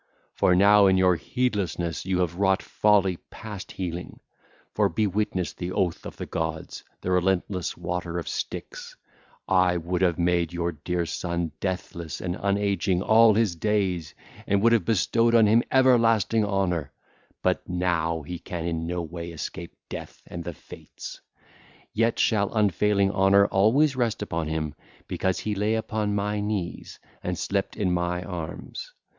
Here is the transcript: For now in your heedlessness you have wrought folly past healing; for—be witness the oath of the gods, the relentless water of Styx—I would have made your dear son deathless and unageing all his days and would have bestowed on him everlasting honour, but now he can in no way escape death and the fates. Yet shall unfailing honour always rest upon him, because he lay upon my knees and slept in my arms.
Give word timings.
For 0.33 0.55
now 0.55 0.87
in 0.87 0.97
your 0.97 1.15
heedlessness 1.15 2.07
you 2.07 2.21
have 2.21 2.37
wrought 2.37 2.63
folly 2.63 3.17
past 3.29 3.71
healing; 3.73 4.19
for—be 4.73 5.05
witness 5.05 5.53
the 5.53 5.71
oath 5.71 6.07
of 6.07 6.17
the 6.17 6.25
gods, 6.25 6.83
the 7.01 7.11
relentless 7.11 7.77
water 7.77 8.17
of 8.17 8.27
Styx—I 8.27 9.77
would 9.77 10.01
have 10.01 10.17
made 10.17 10.53
your 10.53 10.71
dear 10.71 11.05
son 11.05 11.51
deathless 11.59 12.19
and 12.19 12.35
unageing 12.35 13.03
all 13.03 13.35
his 13.35 13.55
days 13.55 14.15
and 14.47 14.63
would 14.63 14.71
have 14.71 14.85
bestowed 14.85 15.35
on 15.35 15.45
him 15.45 15.61
everlasting 15.71 16.43
honour, 16.43 16.91
but 17.43 17.69
now 17.69 18.23
he 18.23 18.39
can 18.39 18.65
in 18.65 18.87
no 18.87 19.03
way 19.03 19.29
escape 19.29 19.75
death 19.87 20.23
and 20.25 20.43
the 20.43 20.53
fates. 20.55 21.21
Yet 21.93 22.17
shall 22.17 22.51
unfailing 22.55 23.11
honour 23.11 23.45
always 23.45 23.95
rest 23.95 24.23
upon 24.23 24.47
him, 24.47 24.73
because 25.07 25.37
he 25.41 25.53
lay 25.53 25.75
upon 25.75 26.15
my 26.15 26.39
knees 26.41 26.97
and 27.21 27.37
slept 27.37 27.77
in 27.77 27.91
my 27.91 28.23
arms. 28.23 28.93